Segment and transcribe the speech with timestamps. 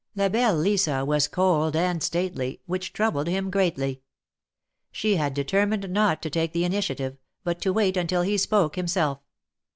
[0.15, 4.01] La belle Lisa was cold and stately, which troubled him greatly.
[4.91, 9.19] She had determined not to take the initiative, but to wait until he spoke himself.